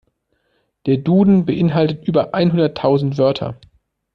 [0.87, 3.59] Der Duden beeinhaltet über einhunderttausend Wörter.